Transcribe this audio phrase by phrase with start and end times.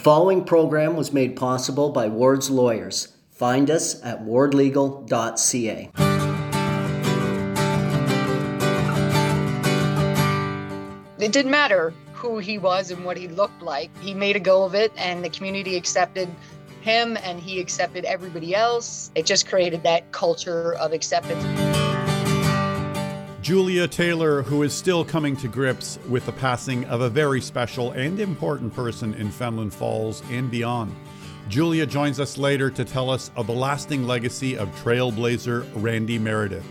[0.00, 3.08] following program was made possible by Ward's Lawyers.
[3.32, 5.90] Find us at wardlegal.ca.
[11.18, 13.90] It didn't matter who he was and what he looked like.
[13.98, 16.30] He made a go of it, and the community accepted
[16.80, 19.10] him, and he accepted everybody else.
[19.14, 21.89] It just created that culture of acceptance.
[23.42, 27.92] Julia Taylor, who is still coming to grips with the passing of a very special
[27.92, 30.94] and important person in Fenelon Falls and beyond.
[31.48, 36.66] Julia joins us later to tell us of the lasting legacy of trailblazer Randy Meredith.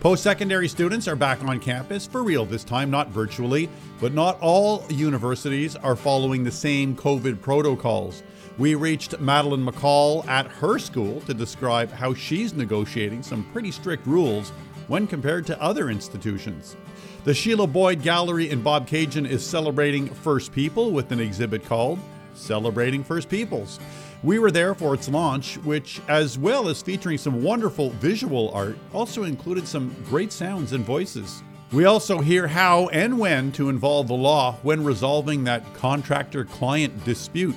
[0.00, 3.68] Post secondary students are back on campus for real this time, not virtually,
[4.00, 8.22] but not all universities are following the same COVID protocols.
[8.56, 14.06] We reached Madeline McColl at her school to describe how she's negotiating some pretty strict
[14.06, 14.52] rules
[14.90, 16.76] when compared to other institutions.
[17.22, 22.00] The Sheila Boyd Gallery in Bobcaygeon is celebrating First People with an exhibit called
[22.34, 23.78] Celebrating First Peoples.
[24.24, 28.76] We were there for its launch, which, as well as featuring some wonderful visual art,
[28.92, 31.44] also included some great sounds and voices.
[31.70, 37.04] We also hear how and when to involve the law when resolving that contractor client
[37.04, 37.54] dispute.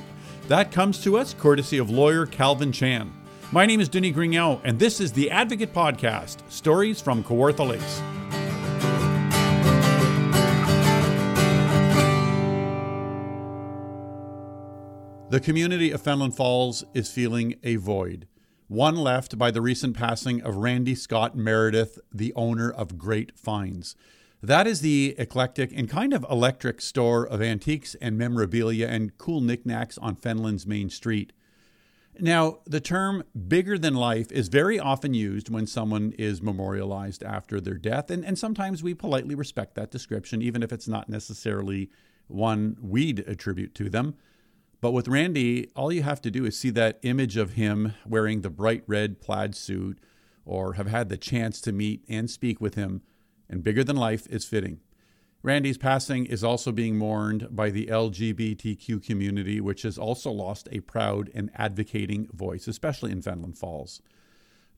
[0.49, 3.11] That comes to us courtesy of lawyer Calvin Chan.
[3.53, 8.01] My name is Denis Grignon, and this is the Advocate Podcast Stories from Kawartha Lakes.
[15.29, 18.27] The community of Fenelon Falls is feeling a void,
[18.69, 23.95] one left by the recent passing of Randy Scott Meredith, the owner of Great Finds.
[24.41, 29.41] That is the eclectic and kind of electric store of antiques and memorabilia and cool
[29.41, 31.33] knickknacks on Fenelon's main street.
[32.19, 37.59] Now, the term bigger than life is very often used when someone is memorialized after
[37.59, 41.89] their death, and, and sometimes we politely respect that description, even if it's not necessarily
[42.27, 44.15] one we'd attribute to them.
[44.79, 48.41] But with Randy, all you have to do is see that image of him wearing
[48.41, 49.97] the bright red plaid suit
[50.45, 53.01] or have had the chance to meet and speak with him,
[53.49, 54.81] and bigger than life is fitting.
[55.45, 60.79] Randy's passing is also being mourned by the LGBTQ community, which has also lost a
[60.79, 64.01] proud and advocating voice, especially in Fenelon Falls.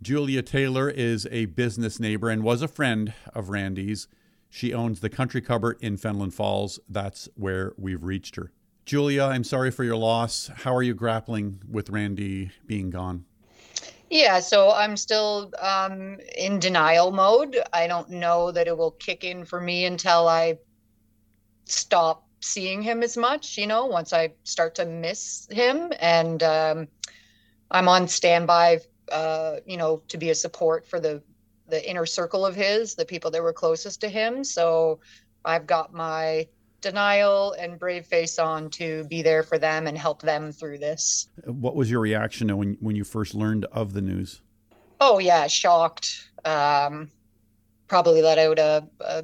[0.02, 4.08] Julia Taylor is a business neighbor and was a friend of Randy's.
[4.50, 6.80] She owns the Country Cupboard in Fenelon Falls.
[6.90, 8.52] That's where we've reached her.
[8.86, 10.48] Julia, I'm sorry for your loss.
[10.48, 13.26] How are you grappling with Randy being gone?
[14.16, 17.58] Yeah, so I'm still um, in denial mode.
[17.74, 20.58] I don't know that it will kick in for me until I
[21.66, 25.92] stop seeing him as much, you know, once I start to miss him.
[26.00, 26.88] And um,
[27.70, 28.80] I'm on standby,
[29.12, 31.22] uh, you know, to be a support for the,
[31.68, 34.46] the inner circle of his, the people that were closest to him.
[34.46, 35.02] So
[35.44, 36.48] I've got my
[36.86, 41.28] denial and brave face on to be there for them and help them through this.
[41.46, 44.42] What was your reaction when when you first learned of the news?
[45.02, 46.30] Oh yeah, shocked.
[46.46, 47.10] Um,
[47.88, 49.24] probably let out a, a,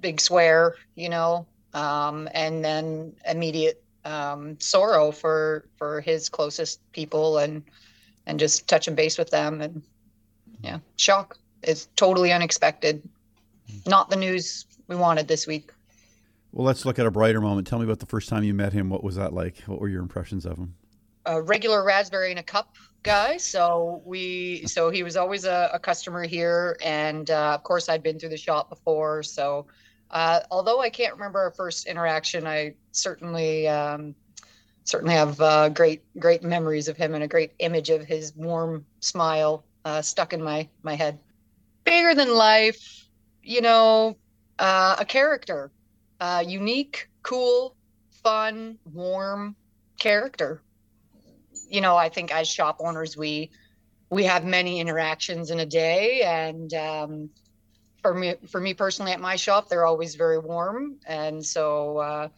[0.00, 7.38] big swear, you know, um, and then immediate um, sorrow for for his closest people
[7.38, 7.62] and
[8.26, 9.82] and just touching base with them and
[10.62, 11.38] yeah, shock.
[11.62, 13.02] It's totally unexpected.
[13.86, 15.70] Not the news we wanted this week.
[16.52, 17.66] Well, let's look at a brighter moment.
[17.66, 18.88] Tell me about the first time you met him.
[18.88, 19.58] What was that like?
[19.66, 20.74] What were your impressions of him?
[21.26, 23.36] A regular raspberry in a cup guy.
[23.36, 28.02] So we, so he was always a, a customer here, and uh, of course I'd
[28.02, 29.22] been through the shop before.
[29.22, 29.66] So
[30.10, 34.14] uh, although I can't remember our first interaction, I certainly um,
[34.84, 38.86] certainly have uh, great great memories of him and a great image of his warm
[39.00, 41.18] smile uh, stuck in my my head.
[41.84, 43.06] Bigger than life,
[43.42, 44.16] you know,
[44.58, 45.70] uh, a character
[46.20, 47.76] uh, unique, cool,
[48.22, 49.56] fun, warm
[49.98, 50.62] character.
[51.68, 53.50] You know, I think as shop owners, we
[54.10, 57.30] we have many interactions in a day, and um,
[58.02, 62.28] for me, for me personally, at my shop, they're always very warm, and so uh,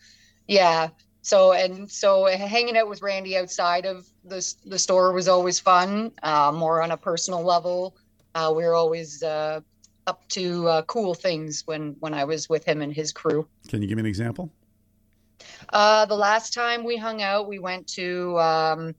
[0.47, 0.91] yeah.
[1.23, 6.13] So and so, hanging out with Randy outside of the the store was always fun.
[6.23, 7.97] Uh, more on a personal level,
[8.35, 9.61] uh, we are always uh,
[10.07, 13.47] up to uh, cool things when when I was with him and his crew.
[13.69, 14.51] Can you give me an example?
[15.71, 18.95] Uh, the last time we hung out, we went to um,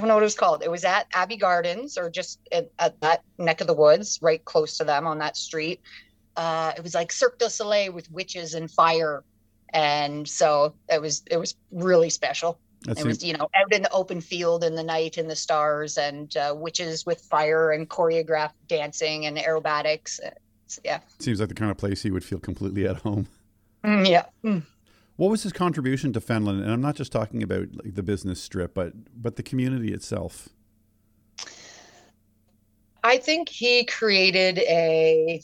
[0.00, 0.62] don't know what it was called.
[0.62, 4.44] It was at Abbey Gardens or just at, at that neck of the woods, right
[4.44, 5.80] close to them on that street.
[6.36, 9.24] Uh, it was like Cirque du Soleil with witches and fire,
[9.72, 12.58] and so it was it was really special.
[12.82, 15.36] That's it was, you know, out in the open field in the night in the
[15.36, 20.20] stars and uh, witches with fire and choreographed dancing and aerobatics.
[20.84, 21.00] yeah.
[21.18, 23.26] Seems like the kind of place he would feel completely at home.
[23.84, 24.26] Mm, yeah.
[24.44, 24.62] Mm.
[25.16, 26.62] What was his contribution to Fenelon?
[26.62, 30.48] And I'm not just talking about like, the business strip, but but the community itself.
[33.02, 35.40] I think he created a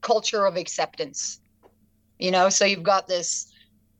[0.00, 1.40] culture of acceptance.
[2.18, 3.52] You know, so you've got this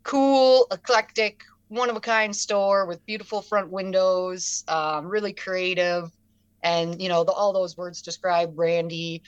[0.02, 6.10] cool, eclectic, one of a kind store with beautiful front windows, um, really creative.
[6.62, 9.22] And, you know, the, all those words describe Randy.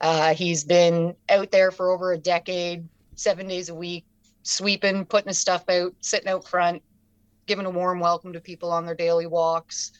[0.00, 2.86] Uh, he's been out there for over a decade,
[3.16, 4.04] seven days a week,
[4.42, 6.82] sweeping, putting his stuff out, sitting out front,
[7.46, 9.92] giving a warm welcome to people on their daily walks.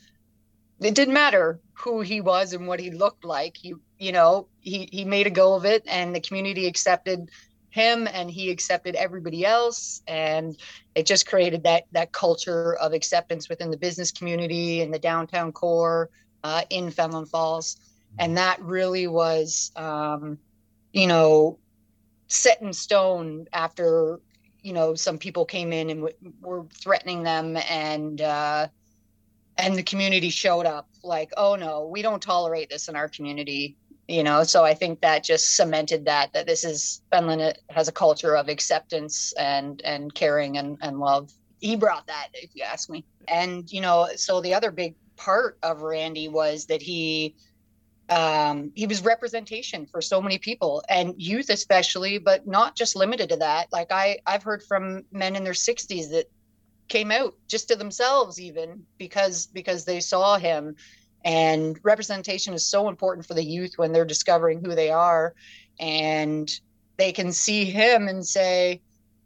[0.81, 3.57] It didn't matter who he was and what he looked like.
[3.57, 7.31] He, you know, he he made a go of it, and the community accepted
[7.79, 10.57] him, and he accepted everybody else, and
[10.95, 15.53] it just created that that culture of acceptance within the business community and the downtown
[15.53, 16.11] core
[16.43, 17.77] uh, in Fenelon Falls,
[18.19, 20.39] and that really was, um,
[20.93, 21.59] you know,
[22.29, 24.21] set in stone after
[24.63, 28.69] you know some people came in and w- were threatening them and uh,
[29.57, 33.77] and the community showed up like oh no we don't tolerate this in our community
[34.09, 37.93] you know so i think that just cemented that that this is Fenelon has a
[37.93, 41.31] culture of acceptance and and caring and, and love.
[41.61, 43.05] He brought that if you ask me.
[43.29, 47.37] And you know so the other big part of randy was that he
[48.11, 53.29] um, he was representation for so many people and youth especially but not just limited
[53.29, 53.71] to that.
[53.71, 56.31] Like i i've heard from men in their 60s that
[56.89, 60.75] came out just to themselves even because because they saw him
[61.25, 65.35] and representation is so important for the youth when they're discovering who they are
[65.81, 66.51] and
[66.97, 68.81] they can see him and say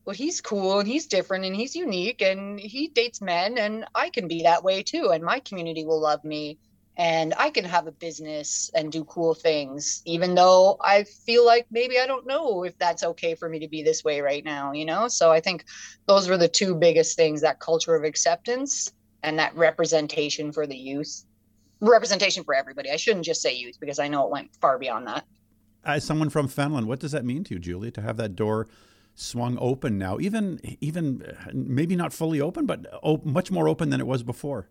[0.04, 4.10] well he's cool and he's different and he's unique and he dates men and i
[4.10, 6.58] can be that way too and my community will love me
[6.96, 11.66] and I can have a business and do cool things, even though I feel like
[11.70, 14.72] maybe I don't know if that's okay for me to be this way right now,
[14.72, 15.08] you know?
[15.08, 15.64] So I think
[16.06, 18.92] those were the two biggest things that culture of acceptance
[19.22, 21.24] and that representation for the youth.
[21.90, 22.90] Representation for everybody.
[22.90, 25.24] I shouldn't just say youth because I know it went far beyond that.
[25.84, 28.68] As someone from Fenelon, what does that mean to you, Julia, to have that door
[29.14, 34.00] swung open now, even even maybe not fully open, but op- much more open than
[34.00, 34.68] it was before?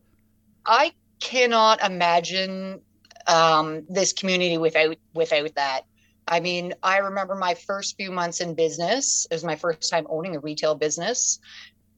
[0.65, 2.81] I cannot imagine
[3.27, 5.81] um, this community without without that.
[6.27, 9.27] I mean, I remember my first few months in business.
[9.29, 11.39] It was my first time owning a retail business,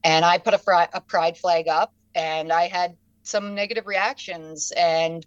[0.04, 4.72] and I put a, fri- a pride flag up, and I had some negative reactions,
[4.76, 5.26] and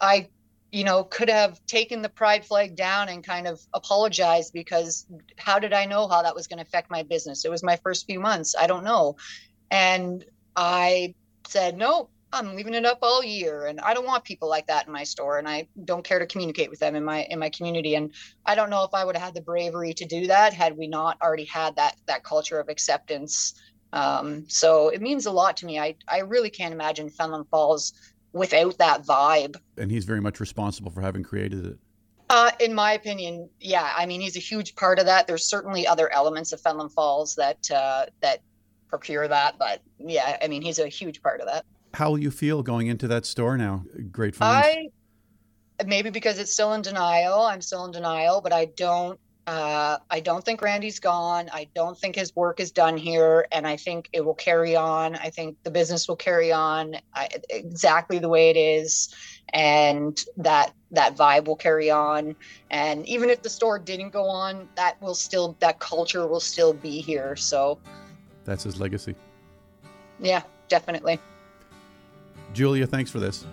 [0.00, 0.28] I,
[0.72, 5.06] you know, could have taken the pride flag down and kind of apologized because
[5.36, 7.44] how did I know how that was going to affect my business?
[7.44, 8.54] It was my first few months.
[8.58, 9.16] I don't know,
[9.70, 10.24] and
[10.56, 11.14] I
[11.46, 14.86] said no I'm leaving it up all year and I don't want people like that
[14.86, 17.48] in my store and I don't care to communicate with them in my in my
[17.48, 18.12] community and
[18.44, 20.88] I don't know if I would have had the bravery to do that had we
[20.88, 23.54] not already had that that culture of acceptance
[23.94, 27.92] um, so it means a lot to me I I really can't imagine Fenelon Falls
[28.32, 31.78] without that vibe and he's very much responsible for having created it
[32.30, 35.86] uh, in my opinion yeah I mean he's a huge part of that there's certainly
[35.86, 38.40] other elements of Fenelon Falls that uh, that
[38.88, 41.64] procure that but yeah I mean he's a huge part of that
[41.94, 43.84] how will you feel going into that store now?
[44.10, 44.66] Great finds.
[44.66, 47.42] I maybe because it's still in denial.
[47.42, 49.18] I'm still in denial, but I don't.
[49.46, 51.50] Uh, I don't think Randy's gone.
[51.52, 55.16] I don't think his work is done here, and I think it will carry on.
[55.16, 59.14] I think the business will carry on I, exactly the way it is,
[59.52, 62.34] and that that vibe will carry on.
[62.70, 66.72] And even if the store didn't go on, that will still that culture will still
[66.72, 67.36] be here.
[67.36, 67.78] So
[68.46, 69.14] that's his legacy.
[70.20, 71.18] Yeah, definitely.
[72.54, 73.44] Julia, thanks for this.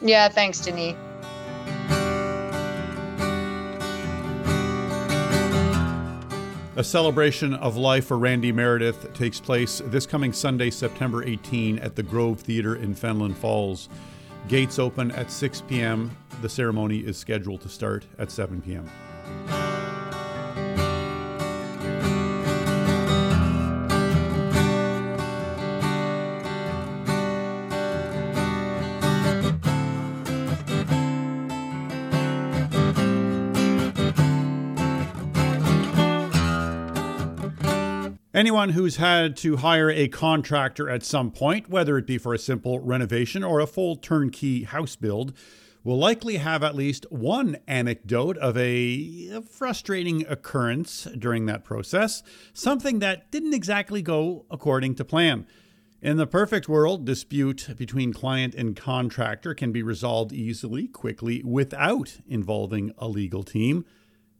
[0.00, 0.96] Yeah, thanks, Denis.
[6.74, 11.96] A celebration of life for Randy Meredith takes place this coming Sunday, September 18, at
[11.96, 13.90] the Grove Theatre in Fenelon Falls.
[14.48, 16.16] Gates open at 6 p.m.
[16.40, 18.90] The ceremony is scheduled to start at 7 p.m.
[38.34, 42.38] Anyone who's had to hire a contractor at some point, whether it be for a
[42.38, 45.34] simple renovation or a full turnkey house build,
[45.84, 52.22] will likely have at least one anecdote of a frustrating occurrence during that process,
[52.54, 55.46] something that didn't exactly go according to plan.
[56.00, 62.16] In the perfect world, dispute between client and contractor can be resolved easily, quickly, without
[62.26, 63.84] involving a legal team.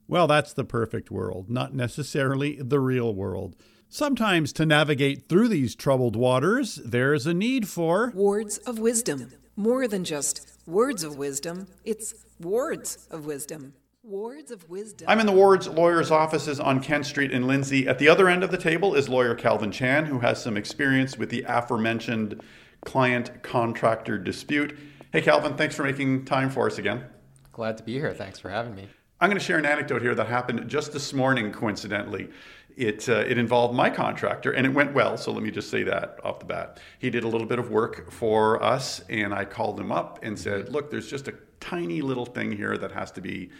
[0.07, 3.55] Well, that's the perfect world, not necessarily the real world.
[3.93, 9.31] Sometimes to navigate through these troubled waters, there's a need for Words of wisdom.
[9.55, 13.75] More than just words of wisdom, it's wards of wisdom.
[14.01, 15.07] Wards of wisdom.
[15.07, 17.87] I'm in the Ward's lawyer's offices on Kent Street in Lindsay.
[17.87, 21.15] At the other end of the table is lawyer Calvin Chan, who has some experience
[21.15, 22.41] with the aforementioned
[22.83, 24.75] client contractor dispute.
[25.11, 27.05] Hey, Calvin, thanks for making time for us again.
[27.51, 28.11] Glad to be here.
[28.11, 28.87] Thanks for having me.
[29.21, 32.29] I'm going to share an anecdote here that happened just this morning, coincidentally.
[32.75, 35.15] It, uh, it involved my contractor and it went well.
[35.17, 36.79] So let me just say that off the bat.
[36.99, 40.37] He did a little bit of work for us, and I called him up and
[40.37, 43.51] said, Look, there's just a tiny little thing here that has to be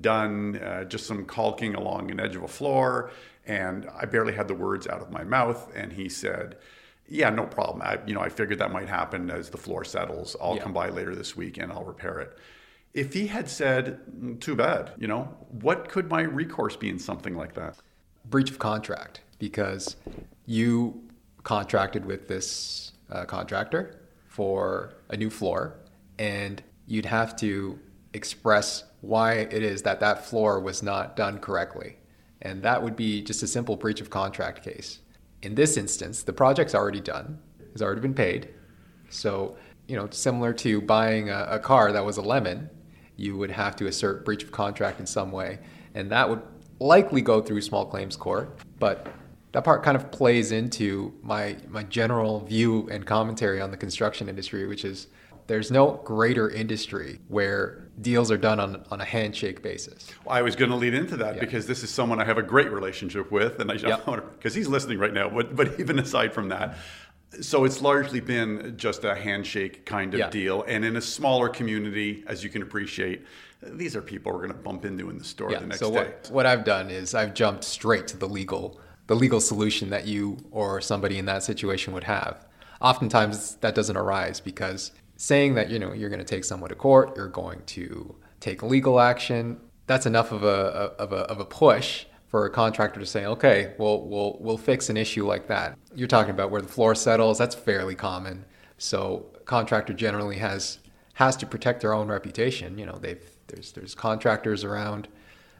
[0.00, 3.10] done, uh, just some caulking along an edge of a floor.
[3.46, 5.72] And I barely had the words out of my mouth.
[5.74, 6.58] And he said,
[7.08, 7.80] yeah, no problem.
[7.82, 10.36] I, you know, I figured that might happen as the floor settles.
[10.42, 10.64] I'll Yeah.
[10.64, 12.36] come by later this week and I'll repair it.
[12.92, 16.98] If he had said, "Mm, too bad, you know, what could my recourse be in
[16.98, 17.76] something like that?
[18.30, 19.96] Breach of contract because
[20.46, 21.02] you
[21.44, 25.78] contracted with this uh, contractor for a new floor,
[26.18, 27.78] and you'd have to
[28.12, 31.96] express why it is that that floor was not done correctly.
[32.42, 35.00] And that would be just a simple breach of contract case.
[35.42, 37.38] In this instance, the project's already done,
[37.72, 38.48] has already been paid.
[39.08, 39.56] So,
[39.86, 42.68] you know, similar to buying a, a car that was a lemon,
[43.16, 45.58] you would have to assert breach of contract in some way.
[45.94, 46.42] And that would
[46.80, 48.56] likely go through small claims court.
[48.78, 49.06] But
[49.52, 54.28] that part kind of plays into my, my general view and commentary on the construction
[54.28, 55.08] industry, which is
[55.46, 60.06] there's no greater industry where deals are done on, on a handshake basis.
[60.26, 61.40] I was going to lead into that Yeah.
[61.40, 64.04] because this is someone I have a great relationship with, and I Yep.
[64.36, 65.30] because he's listening right now.
[65.30, 66.76] But but even aside from that,
[67.40, 70.30] so it's largely been just a handshake kind of Yeah.
[70.30, 73.24] deal, and in a smaller community, as you can appreciate,
[73.62, 75.96] these are people we're going to bump into in the store the next so day.
[75.96, 80.06] what, what I've done is I've jumped straight to the legal the legal solution that
[80.06, 82.46] you or somebody in that situation would have.
[82.82, 86.76] Oftentimes that doesn't arise because saying that you know you're going to take someone to
[86.76, 91.44] court, you're going to take legal action, that's enough of a of a of a
[91.44, 95.76] push for a contractor to say, okay, well we'll we'll fix an issue like that.
[95.94, 98.44] You're talking about where the floor settles, that's fairly common.
[98.76, 100.78] So contractor generally has
[101.14, 102.78] has to protect their own reputation.
[102.78, 105.08] You know, they've there's there's contractors around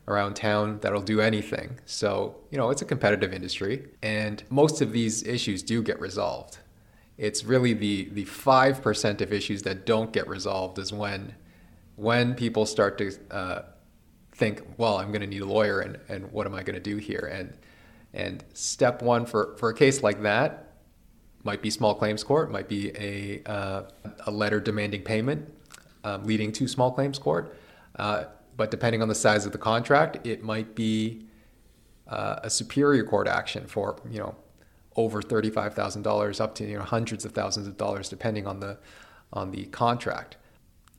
[0.06, 1.78] around town that'll do anything.
[1.84, 6.58] So, you know, it's a competitive industry and most of these issues do get resolved.
[7.16, 11.34] It's really the the 5% of issues that don't get resolved is when
[11.96, 13.62] when people start to uh,
[14.38, 16.80] think, well, I'm going to need a lawyer and, and what am I going to
[16.80, 17.30] do here?
[17.32, 17.52] And
[18.14, 20.72] and step one for, for a case like that
[21.44, 23.82] might be small claims court, might be a, uh,
[24.26, 25.52] a letter demanding payment
[26.04, 27.56] um, leading to small claims court.
[27.96, 28.24] Uh,
[28.56, 31.26] but depending on the size of the contract, it might be
[32.08, 34.34] uh, a superior court action for you know
[34.96, 38.60] over thirty-five thousand dollars, up to you know hundreds of thousands of dollars, depending on
[38.60, 38.78] the
[39.32, 40.36] on the contract.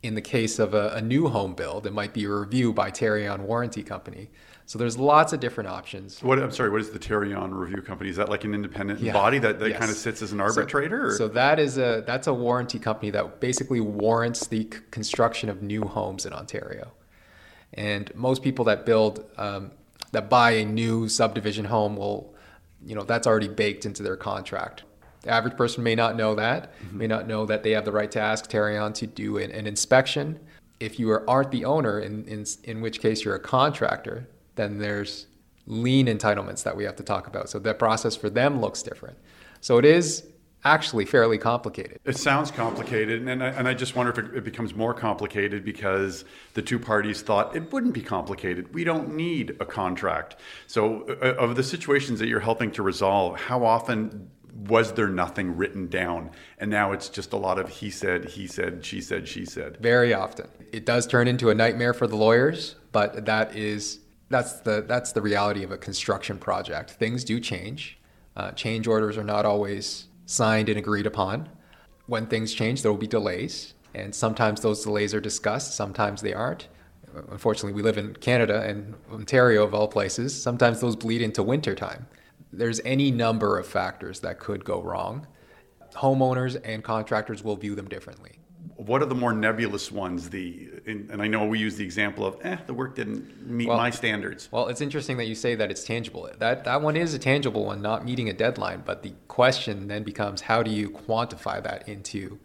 [0.02, 2.90] In the case of a, a new home build, it might be a review by
[2.90, 4.30] Tarion Warranty Company.
[4.66, 6.24] So there's lots of different options.
[6.24, 8.10] What I'm sorry, what is the Tarion Review Company?
[8.10, 9.12] Is that like an independent Yeah.
[9.12, 9.80] body that, that Yes.
[9.80, 11.08] kind of sits as an arbitrator?
[11.08, 15.50] or- So, that is a that's a warranty company that basically warrants the c- construction
[15.50, 16.92] of new homes in Ontario.
[17.74, 19.72] And most people that build um,
[20.14, 22.34] that buy a new subdivision home will,
[22.86, 24.84] you know, that's already baked into their contract.
[25.22, 28.10] The average person may not know that, may not know that they have the right
[28.12, 30.40] to ask Tarion to do an, an inspection.
[30.80, 34.78] If you are, aren't the owner, in, in, in which case you're a contractor, then
[34.78, 35.28] there's
[35.68, 37.50] lien entitlements that we have to talk about.
[37.50, 39.18] So that process for them looks different.
[39.62, 40.26] So it is
[40.66, 42.00] actually fairly complicated.
[42.04, 45.64] It sounds complicated, and I, and I just wonder if it, it becomes more complicated
[45.64, 48.74] because the two parties thought it wouldn't be complicated.
[48.74, 50.38] We don't need a contract.
[50.68, 55.56] So, uh, of the situations that you're helping to resolve, how often was there nothing
[55.58, 59.28] written down, and now it's just a lot of he said, he said, she said,
[59.28, 59.78] she said?
[59.78, 60.48] Very often.
[60.72, 65.12] It does turn into a nightmare for the lawyers, but that is that's the that's
[65.12, 66.92] the reality of a construction project.
[66.92, 67.98] Things do change.
[68.36, 71.50] Uh, change orders are not always signed and agreed upon.
[72.06, 75.76] When things change, there will be delays, and sometimes those delays are discussed.
[75.76, 76.68] Sometimes they aren't.
[77.32, 80.40] Unfortunately, we live in Canada and Ontario of all places.
[80.40, 82.08] Sometimes those bleed into winter time.
[82.52, 85.28] There's any number of factors that could go wrong.
[85.96, 88.40] Homeowners and contractors will view them differently.
[88.76, 90.30] What are the more nebulous ones?
[90.30, 93.68] The and and I know we use the example of, eh, the work didn't meet
[93.68, 94.50] Well- my standards.
[94.52, 96.30] Well, it's interesting that you say that it's tangible.
[96.38, 98.84] That that one is a tangible one, not meeting a deadline.
[98.86, 102.40] But the question then becomes, how do you quantify that into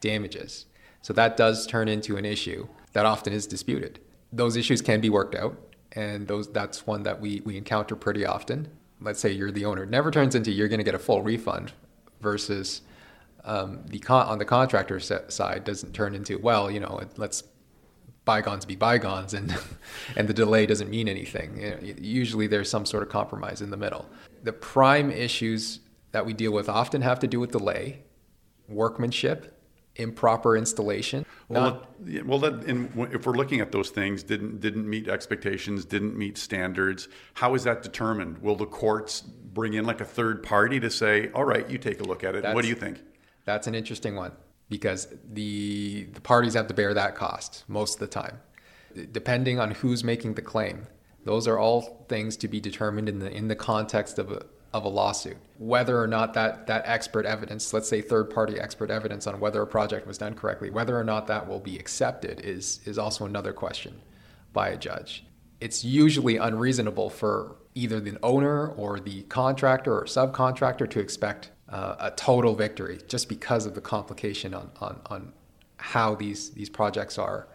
[0.00, 0.66] damages?
[1.00, 4.00] So that does turn into an issue that often is disputed.
[4.32, 5.56] Those issues can be worked out,
[5.92, 8.68] and those that's one that we we encounter pretty often.
[9.02, 11.72] Let's say you're the owner, never turns into you're going to get a full refund
[12.20, 12.82] versus
[13.44, 17.44] um, the con- on the contractor side doesn't turn into well, you know, let's
[18.24, 19.56] bygones be bygones and
[20.16, 21.60] and the delay doesn't mean anything.
[21.60, 24.08] You know, usually there's some sort of compromise in the middle.
[24.42, 25.80] The prime issues
[26.12, 28.02] that we deal with often have to do with delay,
[28.68, 29.58] workmanship,
[29.96, 31.26] improper installation.
[31.48, 31.86] Well,
[32.24, 36.38] well, that, in, if we're looking at those things, didn't didn't meet expectations, didn't meet
[36.38, 37.08] standards.
[37.34, 38.38] How is that determined?
[38.38, 42.00] Will the courts bring in like a third party to say, "All right, you take
[42.00, 42.44] a look at it.
[42.54, 43.02] What do you think?"
[43.44, 44.32] That's an interesting one
[44.68, 48.40] because the the parties have to bear that cost most of the time,
[49.12, 50.86] depending on who's making the claim.
[51.24, 54.84] Those are all things to be determined in the in the context of a, of
[54.84, 55.36] a lawsuit.
[55.58, 59.60] Whether or not that, that expert evidence, let's say third party expert evidence on whether
[59.62, 63.26] a project was done correctly, whether or not that will be accepted is, is also
[63.26, 64.00] another question
[64.52, 65.24] by a judge.
[65.60, 71.96] It's usually unreasonable for either the owner or the contractor or subcontractor to expect uh,
[72.00, 75.32] a total victory just because of the complication on, on, on
[75.76, 77.46] how these, these projects are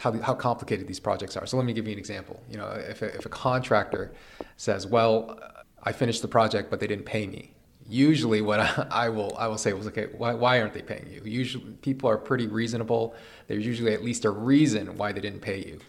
[0.00, 1.44] how, how complicated these projects are.
[1.44, 2.42] So let me give you an example.
[2.48, 4.12] You know, if a, if a contractor
[4.56, 5.38] says, well,
[5.82, 7.54] I finished the project, but they didn't pay me.
[7.88, 11.08] Usually, what I, I will I will say was, okay, why, why aren't they paying
[11.10, 11.22] you?
[11.24, 13.14] Usually, people are pretty reasonable.
[13.46, 15.80] There's usually at least a reason why they didn't pay you.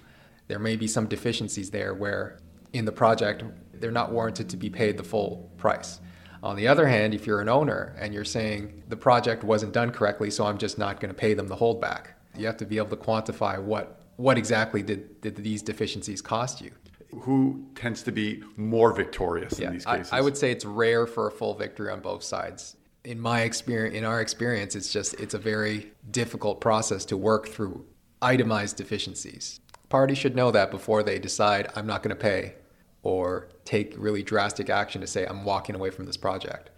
[0.47, 2.39] There may be some deficiencies there where
[2.73, 3.43] in the project
[3.73, 5.99] they're not warranted to be paid the full price.
[6.43, 9.91] On the other hand, if you're an owner and you're saying the project wasn't done
[9.91, 12.77] correctly, so I'm just not going to pay them the holdback, you have to be
[12.77, 16.71] able to quantify what what exactly did, did these deficiencies cost you
[17.19, 20.11] who tends to be more victorious yeah, in these cases?
[20.11, 22.77] I, I would say it's rare for a full victory on both sides.
[23.03, 27.47] In my experience, in our experience, it's just it's a very difficult process to work
[27.47, 27.85] through
[28.21, 29.59] itemized deficiencies.
[29.89, 32.55] Parties should know that before they decide I'm not going to pay
[33.03, 36.69] or take really drastic action to say I'm walking away from this project.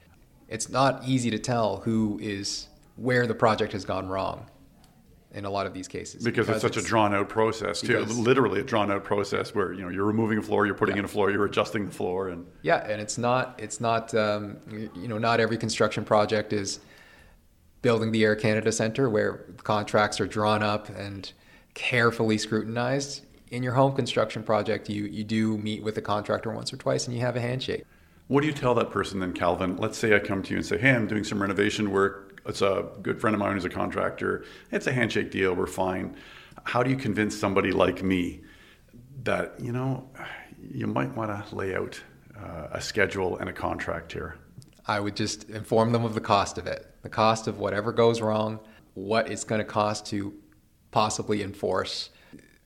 [0.48, 4.46] It's not easy to tell who is where the project has gone wrong
[5.34, 7.82] in a lot of these cases because, because it's such it's, a drawn out process
[7.82, 8.00] too.
[8.02, 11.00] literally a drawn out process where you know you're removing a floor you're putting yeah.
[11.00, 14.58] in a floor you're adjusting the floor and yeah and it's not it's not um,
[14.70, 16.80] you know not every construction project is
[17.82, 21.34] building the air canada center where contracts are drawn up and
[21.74, 23.26] carefully scrutinized.
[23.50, 27.08] In your home construction project you you do meet with the contractor once or twice
[27.08, 27.84] and you have a handshake.
[28.28, 29.78] What do you tell that person then calvin?
[29.78, 32.62] Let's say i come to you and say hey i'm doing some renovation work it's
[32.62, 34.46] a good friend of mine who's a contractor.
[34.72, 35.54] It's a handshake deal.
[35.54, 36.16] We're fine.
[36.64, 38.42] How do you convince somebody like me
[39.24, 40.10] that you know
[40.72, 42.02] you might want to lay out
[42.38, 44.38] uh, a schedule and a contract here?
[44.86, 48.20] I would just inform them of the cost of it, the cost of whatever goes
[48.20, 48.60] wrong,
[48.96, 50.34] what it's going to cost to
[50.92, 52.10] possibly enforce.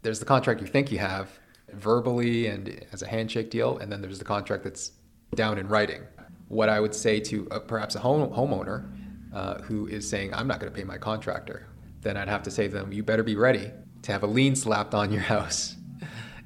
[0.02, 1.30] There's the contract you think you have
[1.74, 4.92] verbally and as a handshake deal, and then there's the contract that's
[5.36, 6.02] down in writing.
[6.48, 8.90] What I would say to uh, perhaps a home, homeowner
[9.34, 11.68] uh, who is saying, I'm not going to pay my contractor,
[12.02, 13.72] then I'd have to say to them, you better be ready
[14.04, 15.76] to have a lien slapped on your house.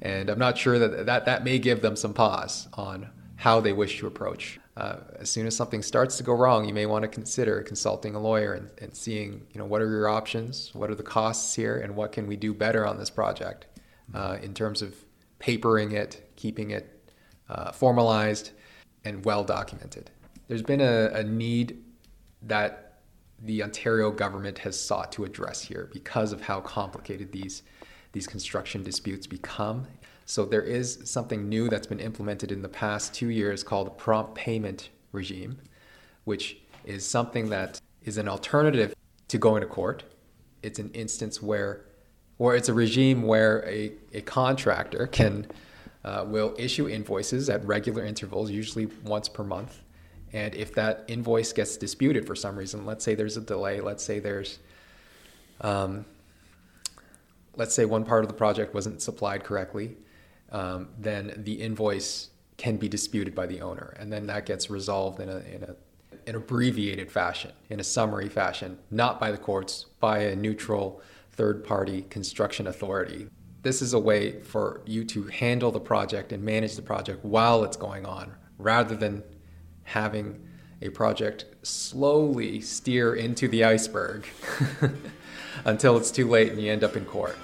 [0.00, 3.72] And I'm not sure that that, that may give them some pause on how they
[3.72, 4.58] wish to approach.
[4.76, 8.14] Uh, as soon as something starts to go wrong, you may want to consider consulting
[8.14, 11.54] a lawyer and, and seeing, you know, what are your options, what are the costs
[11.54, 13.66] here, and what can we do better on this project
[14.14, 14.94] uh, in terms of
[15.38, 17.10] papering it, keeping it
[17.48, 18.52] uh, formalized,
[19.04, 20.10] and well documented.
[20.48, 21.81] There's been a, a need
[22.46, 23.00] that
[23.40, 27.62] the Ontario government has sought to address here because of how complicated these
[28.12, 29.86] these construction disputes become.
[30.26, 33.92] So there is something new that's been implemented in the past 2 years called the
[33.92, 35.58] prompt payment regime,
[36.24, 38.94] which is something that is an alternative
[39.28, 40.04] to going to court.
[40.62, 41.86] It's an instance where
[42.38, 45.46] or it's a regime where a, a contractor can
[46.04, 49.82] uh, will issue invoices at regular intervals, usually once per month,
[50.32, 54.04] and if that invoice gets disputed for some reason, let's say there's a delay, let's
[54.04, 54.58] say there's,
[55.60, 56.04] um,
[57.56, 59.96] let's say one part of the project wasn't supplied correctly,
[60.50, 65.20] um, then the invoice can be disputed by the owner, and then that gets resolved
[65.20, 65.74] in a in a
[66.26, 71.64] an abbreviated fashion, in a summary fashion, not by the courts, by a neutral third
[71.64, 73.26] party construction authority.
[73.62, 77.64] This is a way for you to handle the project and manage the project while
[77.64, 79.22] it's going on rather than
[79.92, 80.38] having
[80.80, 84.26] a project slowly steer into the iceberg
[85.64, 87.36] until it's too late and you end up in court.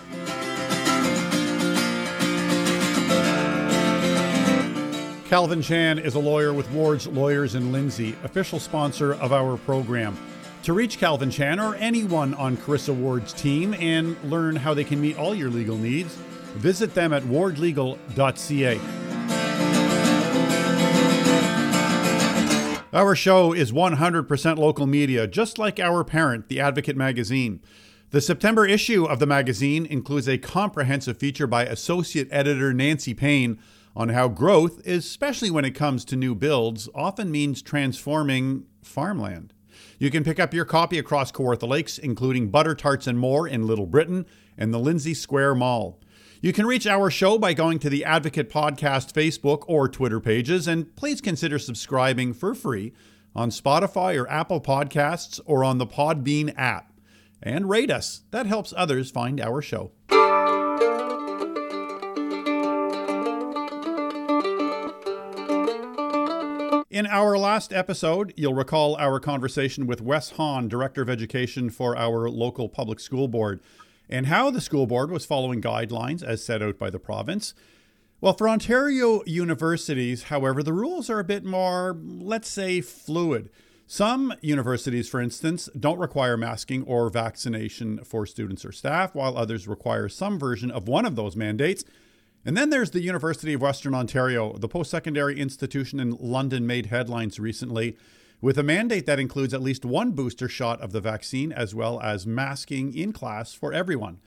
[5.29, 10.17] Calvin Chan is a lawyer with Ward's Lawyers in Lindsay, official sponsor of our program.
[10.63, 15.03] To reach Calvin Chan or anyone on Carissa Ward's team and learn how they can
[15.03, 16.15] meet all your legal needs,
[16.57, 19.08] visit them at wardlegal.ca.
[22.99, 27.61] Our show is 100% local media, just like our parent, The Advocate Magazine.
[28.11, 33.61] The September issue of the magazine includes a comprehensive feature by Associate Editor Nancy Payne
[33.95, 39.55] on how growth, especially when it comes to new builds, often means transforming farmland.
[40.01, 43.65] You can pick up your copy across Kawartha Lakes, including Butter Tarts and more in
[43.65, 46.01] Little Britain and the Lindsay Square Mall.
[46.41, 50.69] You can reach our show by going to the Advocate Podcast Facebook or Twitter pages,
[50.69, 52.93] and please consider subscribing for free
[53.35, 56.93] on Spotify or Apple Podcasts or on the Podbean app.
[57.43, 59.91] And rate us, that helps others find our show.
[66.89, 71.97] In our last episode, you'll recall our conversation with Wes Hahn, Director of Education for
[71.97, 73.61] our local public school board
[74.09, 77.55] and how the school board was following guidelines as set out by the province.
[78.21, 83.51] Well, for Ontario universities, however, the rules are a bit more, let's say, fluid.
[83.87, 89.69] Some universities, for instance, don't require masking or vaccination for students or staff, while others
[89.69, 91.85] require some version of one of those mandates.
[92.45, 94.53] And then there's the University of Western Ontario.
[94.59, 97.97] The post secondary institution in London made headlines recently
[98.41, 102.01] with a mandate that includes at least one booster shot of the vaccine as well
[102.01, 104.19] as masking in class for everyone.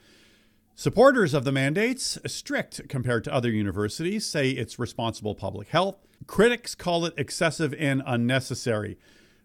[0.75, 5.97] Supporters of the mandates, strict compared to other universities, say it's responsible public health.
[6.27, 8.97] Critics call it excessive and unnecessary.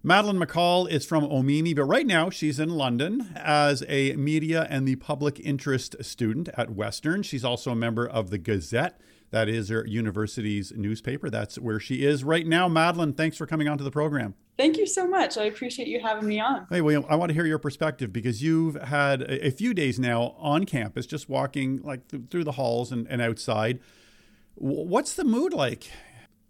[0.02, 4.86] Madeline McColl is from Omemee, but right now she's in London as a media and
[4.86, 7.22] the public interest student at Western.
[7.22, 11.30] She's also a member of the Gazette, that is her university's newspaper.
[11.30, 12.68] That's where she is right now.
[12.68, 14.34] Madeline, thanks for coming onto the program.
[14.56, 15.36] Thank you so much.
[15.36, 16.66] I appreciate you having me on.
[16.70, 20.34] Hey, William, I want to hear your perspective because you've had a, few days now
[20.38, 23.80] on campus, just walking like th- through the halls and, and outside.
[24.58, 25.90] W- what's the mood like?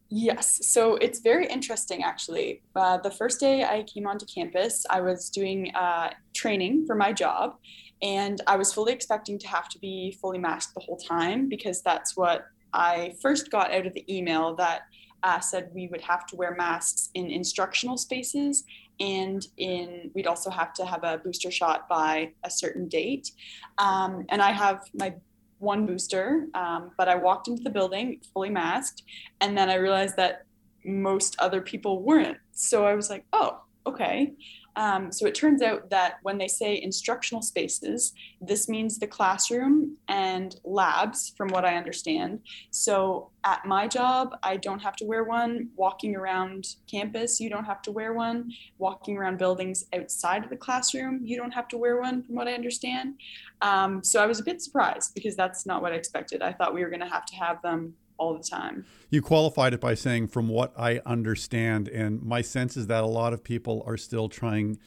[0.08, 2.62] Yes, so it's very interesting actually.
[2.76, 7.12] Uh, the first day I came onto campus, I was doing uh, training for my
[7.12, 7.56] job,
[8.02, 11.82] and I was fully expecting to have to be fully masked the whole time because
[11.82, 14.82] that's what I first got out of the email that
[15.22, 18.64] uh, said we would have to wear masks in instructional spaces
[19.00, 23.32] and in we'd also have to have a booster shot by a certain date.
[23.78, 25.14] Um, and i have my
[25.58, 29.02] one booster um, but i walked into the building fully masked
[29.40, 30.44] and then i realized that
[30.84, 32.38] most other people weren't.
[32.52, 34.32] So i was like oh okay
[34.76, 38.12] um, so it turns out that when they say instructional spaces,
[38.42, 42.40] this means the classroom and labs, from what I understand.
[42.70, 45.70] So at my job, I don't have to wear one.
[45.76, 48.52] Walking around campus, you don't have to wear one.
[48.76, 52.46] Walking around buildings outside of the classroom, you don't have to wear one, from what
[52.46, 53.14] I understand.
[53.62, 56.42] Um, so I was a bit surprised because that's not what I expected.
[56.42, 58.84] I thought we were going to have to have them all the time.
[59.10, 63.06] You qualified it by saying, from what I understand, and my sense is that a
[63.06, 64.78] lot of people are still trying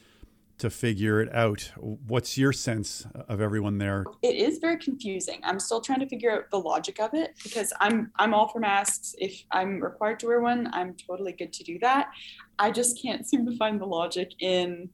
[0.60, 1.72] to figure it out.
[1.78, 4.04] What's your sense of everyone there?
[4.22, 5.40] It is very confusing.
[5.42, 8.60] I'm still trying to figure out the logic of it because I'm I'm all for
[8.60, 9.14] masks.
[9.18, 12.10] If I'm required to wear one, I'm totally good to do that.
[12.58, 14.90] I just can't seem to find the logic in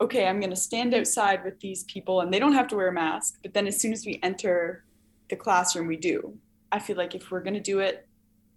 [0.00, 2.88] okay, I'm going to stand outside with these people and they don't have to wear
[2.88, 4.84] a mask, but then as soon as we enter
[5.30, 6.36] the classroom we do.
[6.72, 8.08] I feel like if we're going to do it,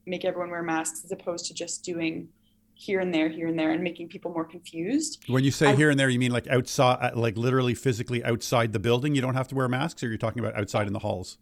[0.08, 2.30] make everyone wear masks as opposed to just doing
[2.73, 5.23] here and there, here and there, and making people more confused.
[5.28, 8.23] When you say I, here and there, you mean like outside, uh, like literally physically
[8.23, 9.15] outside the building?
[9.15, 11.38] You don't have to wear masks, or you're talking about outside in the halls?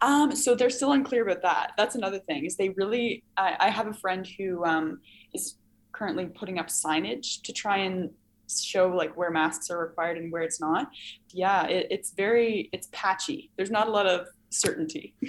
[0.00, 1.72] Um, so they're still unclear about that.
[1.76, 2.44] That's another thing.
[2.44, 3.22] Is they really?
[3.36, 5.00] I, I have a friend who um,
[5.34, 5.56] is
[5.92, 8.10] currently putting up signage to try and
[8.48, 10.90] show like where masks are required and where it's not.
[11.30, 13.50] Yeah, it, it's very it's patchy.
[13.56, 15.14] There's not a lot of certainty.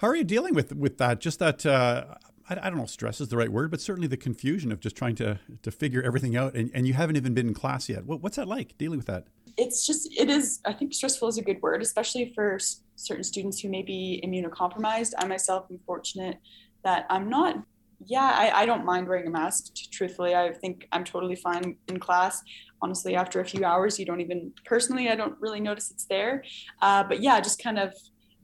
[0.00, 1.20] How are you dealing with with that?
[1.20, 2.04] Just that uh,
[2.48, 4.96] I, I, don't know, stress is the right word, but certainly the confusion of just
[4.96, 8.06] trying to to figure everything out, and, and you haven't even been in class yet.
[8.06, 9.26] What, what's that like dealing with that?
[9.58, 10.60] It's just it is.
[10.64, 14.22] I think stressful is a good word, especially for s- certain students who may be
[14.24, 15.12] immunocompromised.
[15.18, 16.38] I myself am fortunate
[16.82, 17.62] that I'm not.
[18.06, 19.74] Yeah, I, I don't mind wearing a mask.
[19.92, 22.42] Truthfully, I think I'm totally fine in class
[22.82, 26.42] honestly after a few hours you don't even personally i don't really notice it's there
[26.80, 27.92] uh, but yeah just kind of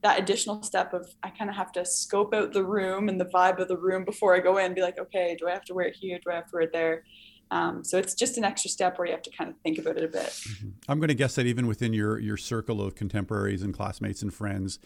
[0.06, 3.24] that additional step of I kind of have to scope out the room and the
[3.24, 5.74] vibe of the room before I go in, be like, okay, do I have to
[5.74, 6.20] wear it here?
[6.24, 7.02] Do I have to wear it there?
[7.50, 9.96] Um, so it's just an extra step where you have to kind of think about
[9.96, 10.28] it a bit.
[10.28, 10.68] Mm-hmm.
[10.88, 14.32] I'm going to guess that even within your your circle of contemporaries and classmates and
[14.32, 14.78] friends,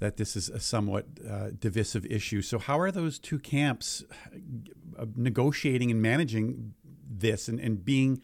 [0.00, 2.42] that this is a somewhat uh, divisive issue.
[2.42, 4.04] So how are those two camps
[4.98, 6.74] uh, negotiating and managing
[7.08, 8.20] this and, and being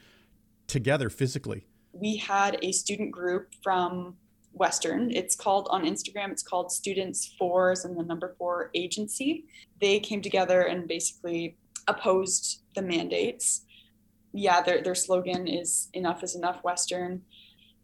[0.66, 1.66] together physically?
[1.94, 4.16] We had a student group from
[4.54, 5.10] Western.
[5.10, 9.44] It's called on Instagram, it's called Students Fours and the number four agency.
[9.80, 11.56] They came together and basically
[11.88, 13.64] opposed the mandates.
[14.32, 17.22] Yeah, their, their slogan is enough is enough Western.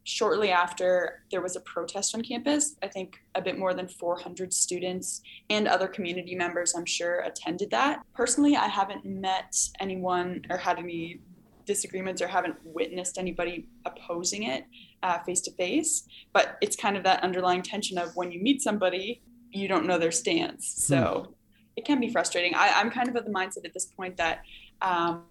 [0.04, 2.76] Shortly after, there was a protest on campus.
[2.82, 7.70] I think a bit more than 400 students and other community members, I'm sure, attended
[7.70, 8.00] that.
[8.14, 11.20] Personally, I haven't met anyone or had any
[11.66, 14.64] disagreements or haven't witnessed anybody opposing it
[15.24, 16.06] face to face.
[16.32, 19.98] But it's kind of that underlying tension of when you meet somebody, you don't know
[19.98, 20.72] their stance.
[20.76, 21.32] So hmm.
[21.76, 22.54] it can be frustrating.
[22.54, 24.42] I, am kind of of the mindset at this point that
[24.82, 25.24] um,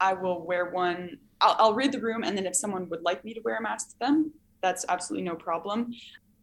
[0.00, 1.18] I will wear one.
[1.40, 3.62] I'll, I'll read the room, and then if someone would like me to wear a
[3.62, 5.92] mask to them, that's absolutely no problem.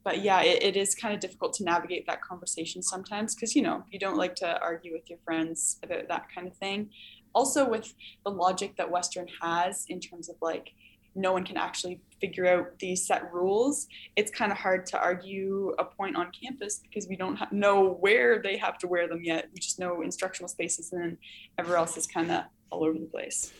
[0.03, 3.61] But yeah, it, it is kind of difficult to navigate that conversation sometimes because you
[3.61, 6.89] know you don't like to argue with your friends about that kind of thing.
[7.33, 7.93] Also, with
[8.25, 10.73] the logic that Western has in terms of like
[11.15, 15.73] no one can actually figure out these set rules, it's kind of hard to argue
[15.79, 19.23] a point on campus because we don't ha- know where they have to wear them
[19.23, 19.49] yet.
[19.53, 21.17] We just know instructional spaces, and then
[21.57, 23.51] everywhere else is kind of all over the place.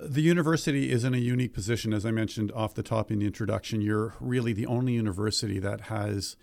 [0.00, 3.26] The university is in a unique position, as I mentioned off the top in the
[3.26, 3.80] introduction.
[3.80, 6.36] You're really the only university that has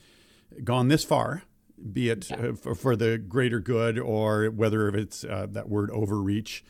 [0.63, 1.43] gone this far,
[1.91, 2.38] be it yeah.
[2.38, 6.65] uh, for, for, the greater good or whether it's uh, that word overreach.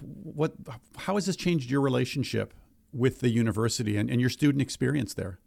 [0.00, 0.54] What,
[0.96, 2.54] how has this changed your relationship
[2.94, 5.38] with the university and, and your student experience there?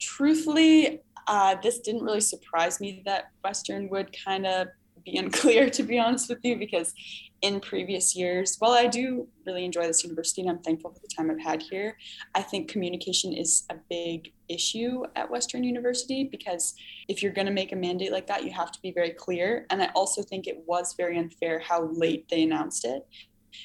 [0.00, 4.68] Truthfully, uh, this didn't really surprise me that Western would kind of
[5.04, 6.94] be unclear, to be honest with you, because
[7.42, 11.08] in previous years, while I do really enjoy this university and I'm thankful for the
[11.08, 11.96] time I've had here,
[12.36, 16.74] I think communication is a big issue at Western University because
[17.08, 19.66] if you're going to make a mandate like that, you have to be very clear.
[19.70, 23.06] And I also think it was very unfair how late they announced it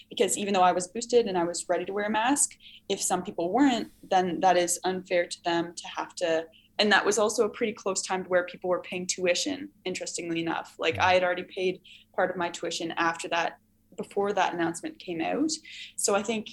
[0.10, 2.52] because even though I was boosted and I was ready to wear a mask,
[2.89, 6.45] if some people weren't, then that is unfair to them to have to.
[6.80, 10.41] And that was also a pretty close time to where people were paying tuition, interestingly
[10.41, 10.76] enough.
[10.78, 11.82] Like I had already paid
[12.15, 13.58] part of my tuition after that,
[13.95, 15.52] before that announcement came out.
[15.95, 16.50] So I think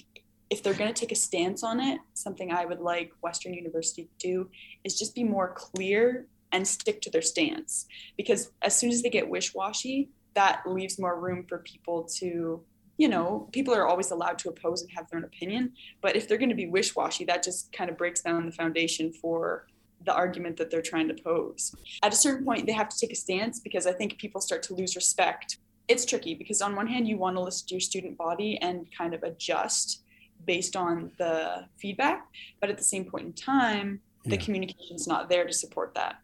[0.49, 4.03] if they're going to take a stance on it, something I would like Western University
[4.03, 4.49] to do
[4.83, 7.85] is just be more clear and stick to their stance.
[8.17, 12.61] Because as soon as they get wish washy, that leaves more room for people to
[12.97, 15.73] you know, people are always allowed to oppose and have their own opinion.
[16.01, 18.51] But if they're going to be wish washy, that just kind of breaks down the
[18.51, 19.67] foundation for
[20.05, 21.75] the argument that they're trying to pose.
[22.03, 24.63] At a certain point, they have to take a stance because I think people start
[24.63, 25.57] to lose respect.
[25.87, 28.87] It's tricky because, on one hand, you want to listen to your student body and
[28.97, 30.01] kind of adjust
[30.45, 32.27] based on the feedback.
[32.59, 36.15] But at the same point in time, the communication is not there to support that.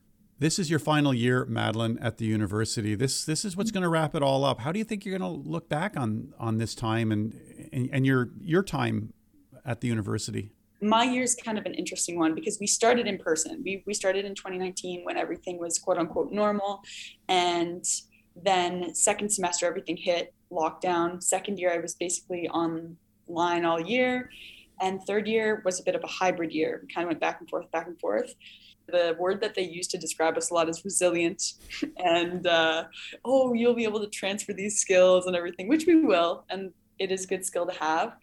[0.42, 2.96] This is your final year, Madeline, at the university.
[2.96, 3.76] This this is what's mm.
[3.76, 4.62] going to wrap it all up.
[4.62, 7.40] How do you think you're going to look back on on this time and,
[7.72, 9.14] and and your your time
[9.64, 10.52] at the university?
[10.82, 13.62] My year is kind of an interesting one because we started in person.
[13.64, 16.82] We we started in 2019 when everything was quote unquote normal,
[17.30, 17.86] and
[18.36, 21.22] then second semester everything hit lockdown.
[21.22, 24.32] Second year I was basically online all year,
[24.82, 26.80] and third year was a bit of a hybrid year.
[26.82, 28.34] We kind of went back and forth, back and forth
[28.92, 31.54] the word that they use to describe us a lot is resilient
[31.98, 32.84] and uh,
[33.26, 37.12] oh you'll be able to transfer these skills and everything which we will and it
[37.12, 38.14] is a good skill to have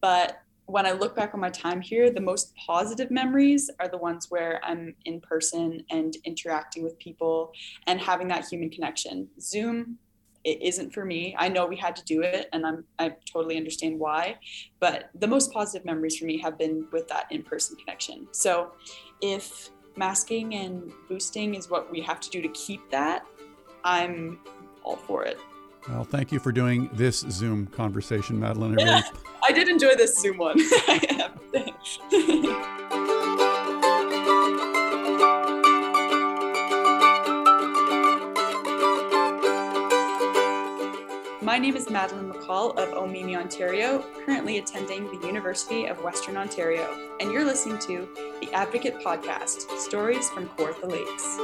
[0.00, 3.98] but when i look back on my time here the most positive memories are the
[3.98, 7.52] ones where i'm in person and interacting with people
[7.86, 9.98] and having that human connection zoom
[10.44, 11.34] it isn't for me.
[11.38, 14.36] I know we had to do it and I'm I totally understand why,
[14.78, 18.28] but the most positive memories for me have been with that in-person connection.
[18.32, 18.72] So
[19.20, 23.26] if masking and boosting is what we have to do to keep that,
[23.84, 24.40] I'm
[24.82, 25.38] all for it.
[25.88, 28.80] Well, thank you for doing this Zoom conversation, Madeline.
[28.80, 29.02] I, really...
[29.42, 30.58] I did enjoy this Zoom one.
[41.54, 46.98] My name is Madeline McColl of Omemee, Ontario, currently attending the University of Western Ontario,
[47.20, 48.08] and you're listening to
[48.40, 51.38] the Advocate Podcast Stories from Kawartha Lakes.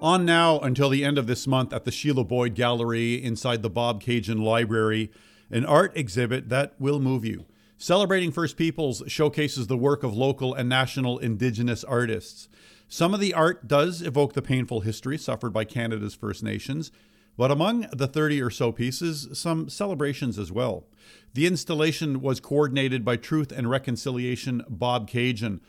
[0.00, 3.70] On now until the end of this month at the Sheila Boyd Gallery inside the
[3.70, 5.10] Bobcaygeon Library
[5.50, 7.44] an art exhibit that will move you.
[7.78, 12.48] Celebrating First Peoples showcases the work of local and national Indigenous artists.
[12.88, 16.92] Some of the art does evoke the painful history suffered by Canada's First Nations,
[17.36, 20.84] but among the 30 or so pieces, some celebrations as well.
[21.32, 25.60] The installation was coordinated by Truth and Reconciliation Bobcaygeon,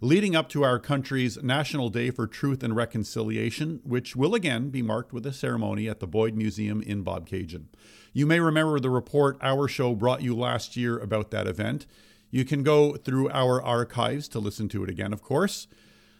[0.00, 4.82] leading up to our country's National Day for Truth and Reconciliation, which will again be
[4.82, 7.66] marked with a ceremony at the Boyd Museum in Bobcaygeon.
[8.12, 11.86] You may remember the report our show brought you last year about that event.
[12.30, 15.68] You can go through our archives to listen to it again, of course.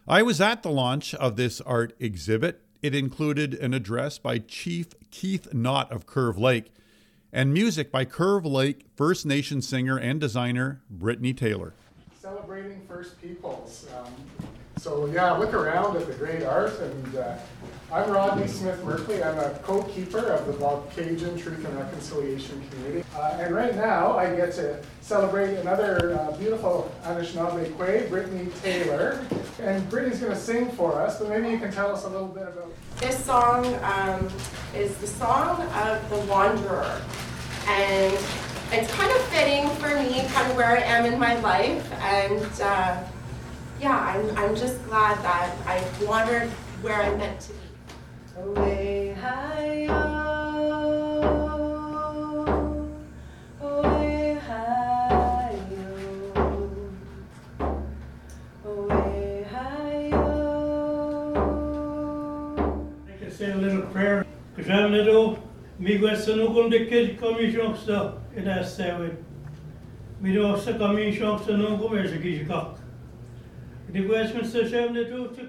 [0.07, 2.63] I was at the launch of this art exhibit.
[2.83, 6.73] It included an address by Chief Keith Knott of Curve Lake
[7.33, 11.75] and music by Curve Lake First Nation singer and designer Brittany Taylor.
[12.21, 13.87] Celebrating First Peoples.
[13.97, 14.13] Um,
[14.77, 17.37] so yeah, look around at the great art and uh,
[17.93, 19.27] I'm Rodney Smith Merkley.
[19.27, 23.05] I'm a co-keeper of the Bobcaygeon Truth and Reconciliation Community.
[23.17, 29.27] Uh, and right now I get to celebrate another uh, beautiful Anishinaabe Kwe, Brittany Taylor.
[29.61, 32.29] And Brittany's going to sing for us, but maybe you can tell us a little
[32.29, 32.73] bit about...
[32.99, 34.29] This song um,
[34.73, 37.03] is the song of the wanderer.
[37.67, 38.15] And
[38.71, 41.93] it's kind of fitting for me, kind of where I am in my life.
[42.03, 43.03] And uh,
[43.81, 46.51] yeah, I'm, I'm just glad that I've wandered
[46.83, 47.59] where I'm meant to be.
[48.37, 50.21] Away high oh.
[53.61, 55.59] away high
[56.37, 57.81] oh.
[58.65, 61.39] away high oh.
[63.09, 64.27] I can say a little prayer.
[64.57, 65.39] Kajamnado,
[65.81, 69.25] migwa sanugum de kid commission sta in that seven.
[70.21, 71.97] Mi do sa commission sanugum
[73.93, 75.47] The Shamnado to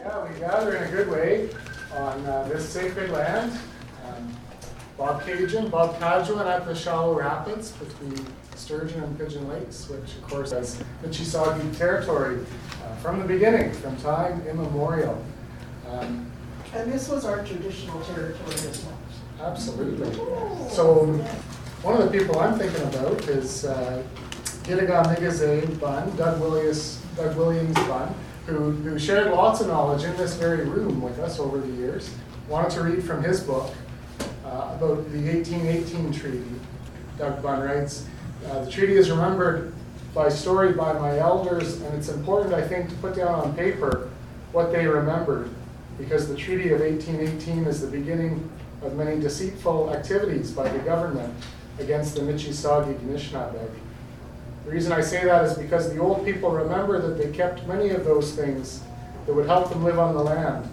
[0.00, 1.50] Yeah, we gather in a good way
[1.94, 3.52] on uh, this sacred land.
[4.06, 4.34] Um,
[4.98, 10.52] Bobcaygeon, Bob Cadjuan at the shallow rapids between Sturgeon and Pigeon Lakes, which of course
[10.52, 12.38] is Mississauga territory
[12.82, 15.22] uh, from the beginning, from time immemorial.
[15.90, 16.32] Um,
[16.74, 18.98] And this was our traditional territory as well.
[19.40, 20.12] Absolutely.
[20.70, 21.06] So,
[21.82, 24.02] one of the people I'm thinking about is uh,
[24.64, 28.14] Migaze Bunn, Doug Williams, Doug Williams Bunn,
[28.46, 32.10] who, who shared lots of knowledge in this very room with us over the years.
[32.48, 33.72] Wanted to read from his book
[34.44, 36.44] uh, about the 1818 treaty.
[37.16, 38.06] Doug Bunn writes,
[38.46, 39.72] uh, the treaty is remembered
[40.14, 44.10] by story by my elders, and it's important, I think, to put down on paper
[44.52, 45.50] what they remembered,
[45.98, 48.48] because the Treaty of 1818 is the beginning
[48.82, 51.34] of many deceitful activities by the government
[51.78, 53.68] against the Michi Saagiig Anishinaabe.
[54.64, 57.90] The reason I say that is because the old people remember that they kept many
[57.90, 58.82] of those things
[59.26, 60.70] that would help them live on the land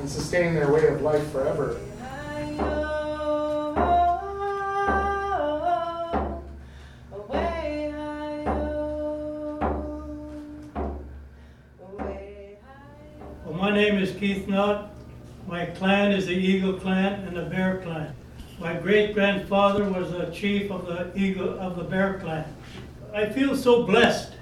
[0.00, 1.78] and sustain their way of life forever.
[14.54, 14.90] Knott.
[15.48, 18.14] My clan is the Eagle Clan and the Bear Clan.
[18.60, 22.44] My great grandfather was the chief of the Eagle of the Bear Clan.
[23.12, 24.34] I feel so blessed.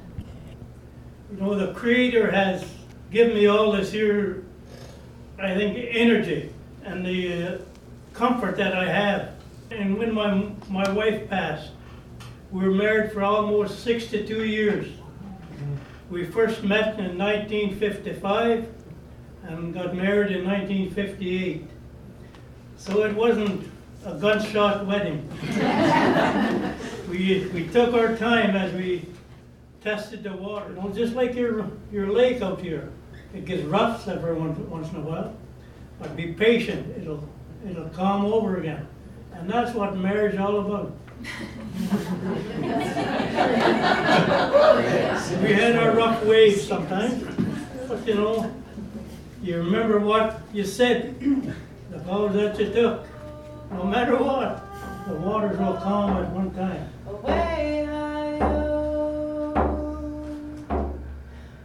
[1.31, 2.63] You know, the Creator has
[3.11, 4.45] given me all this here,
[5.39, 6.53] I think, energy
[6.85, 7.59] and the uh,
[8.13, 9.31] comfort that I have.
[9.71, 11.71] And when my my wife passed,
[12.51, 14.89] we were married for almost 62 years.
[16.11, 18.82] We first met in 1955
[19.45, 21.67] and got married in 1958.
[22.77, 23.71] So it wasn't
[24.05, 25.29] a gunshot wedding.
[27.09, 29.07] we, we took our time as we
[29.83, 30.71] tested the water.
[30.71, 32.91] Know, just like your, your lake out here.
[33.35, 35.35] It gets rough every once, once in a while.
[35.99, 37.29] But be patient, it'll,
[37.69, 38.87] it'll calm over again.
[39.33, 40.95] And that's what marriage is all about.
[45.41, 47.23] we had our rough waves sometimes,
[47.87, 48.53] but you know,
[49.43, 51.19] you remember what you said,
[51.91, 53.05] the vows that you took.
[53.73, 54.65] No matter what,
[55.09, 56.89] the waters will calm at one time.
[57.09, 58.37] away high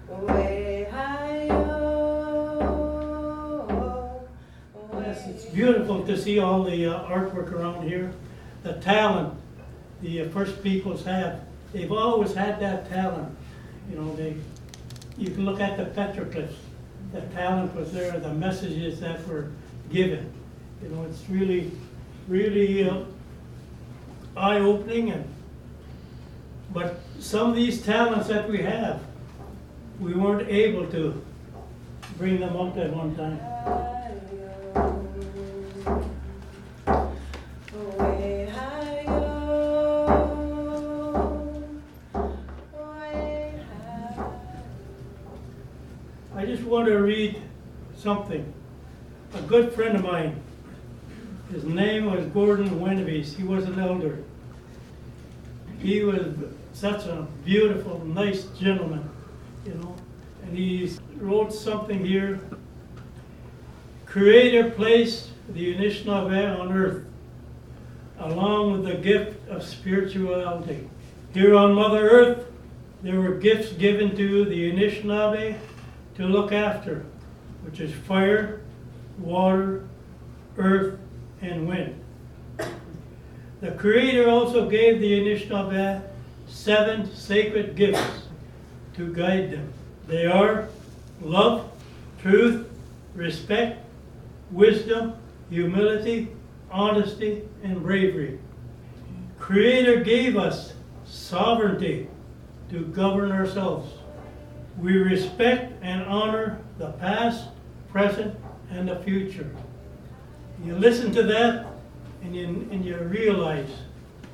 [0.10, 1.46] away high
[5.02, 8.12] Yes, it's beautiful to see all the uh, artwork around here,
[8.64, 9.34] the talent
[10.02, 11.42] the uh, First Peoples have.
[11.74, 13.36] They've always had that talent.
[13.90, 14.36] You know, they,
[15.18, 16.56] you can look at the petroglyphs.
[17.14, 19.52] The talent was there, the messages that were
[19.92, 20.32] given.
[20.84, 21.72] You know, it's really,
[22.28, 23.04] really uh,
[24.36, 25.26] eye-opening and,
[26.74, 29.02] but some of these talents that we have,
[30.00, 31.24] we weren't able to
[32.18, 33.97] bring them up at one time.
[48.08, 48.54] Something.
[49.34, 50.42] A good friend of mine,
[51.52, 53.36] his name was Gordon Winnebees.
[53.36, 54.24] He was an elder.
[55.80, 56.24] He was
[56.72, 59.10] such a beautiful, nice gentleman.
[59.66, 59.94] you know,
[60.42, 62.40] and he wrote something here.
[64.06, 67.04] Creator placed the Anishinaabe on earth,
[68.20, 70.90] along with the gift of spirituality.
[71.34, 72.46] Here on Mother Earth,
[73.04, 75.58] there were gifts given to the Anishinaabe
[76.16, 77.06] to look after,
[77.68, 78.62] which is fire,
[79.20, 79.84] water,
[80.58, 80.98] earth,
[81.42, 82.02] and wind.
[83.60, 86.02] The Creator also gave the Anishinaabe
[86.48, 88.28] seven sacred gifts
[88.96, 89.74] to guide them.
[90.08, 90.70] They are
[91.22, 91.70] love,
[92.22, 92.70] truth,
[93.14, 93.84] respect,
[94.50, 95.16] wisdom,
[95.50, 96.30] humility,
[96.72, 98.40] honesty, and bravery.
[99.40, 100.74] Creator gave us
[101.06, 102.08] sovereignty
[102.70, 103.92] to govern ourselves.
[104.78, 107.50] We respect and honor the past,
[107.92, 108.36] present,
[108.70, 109.50] and the future.
[110.64, 111.68] You listen to that
[112.22, 113.70] and you, and you realize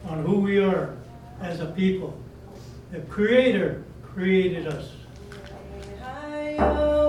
[0.06, 0.96] on who we are
[1.42, 2.18] as a people.
[2.92, 4.90] The Creator created us.
[6.60, 7.03] Oh.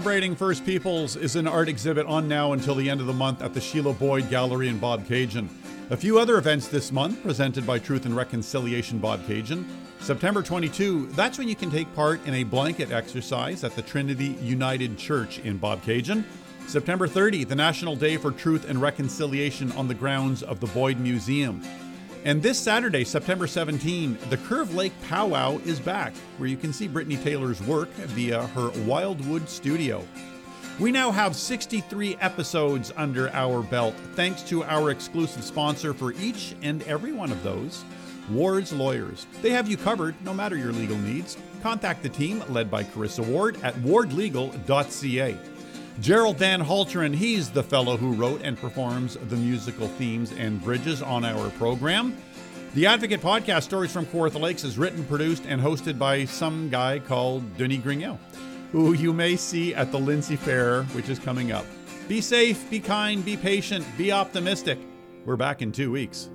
[0.00, 3.42] Celebrating First Peoples is an art exhibit on now until the end of the month
[3.42, 5.46] at the Sheila Boyd Gallery in Bobcaygeon.
[5.90, 9.62] A few other events this month presented by Truth and Reconciliation Bobcaygeon.
[10.00, 14.38] September 22, that's when you can take part in a blanket exercise at the Trinity
[14.40, 16.24] United Church in Bobcaygeon.
[16.66, 20.98] September 30, the National Day for Truth and Reconciliation on the grounds of the Boyd
[20.98, 21.60] Museum.
[22.22, 26.86] And this Saturday, September 17, the Curve Lake Powwow is back, where you can see
[26.86, 30.04] Brittany Taylor's work via her Wildwood studio.
[30.78, 36.54] We now have 63 episodes under our belt, thanks to our exclusive sponsor for each
[36.60, 37.84] and every one of those,
[38.30, 39.26] Ward's Lawyers.
[39.40, 41.38] They have you covered no matter your legal needs.
[41.62, 45.38] Contact the team, led by Carissa Ward, at wardlegal.ca.
[46.00, 51.02] Gerald Van and he's the fellow who wrote and performs the musical themes and bridges
[51.02, 52.16] on our program.
[52.74, 57.00] The Advocate podcast, Stories from Kawartha Lakes, is written, produced, and hosted by some guy
[57.00, 58.18] called Denis Grignell,
[58.72, 61.66] who you may see at the Lindsay Fair, which is coming up.
[62.08, 64.78] Be safe, be kind, be patient, be optimistic.
[65.26, 66.30] We're back in two weeks.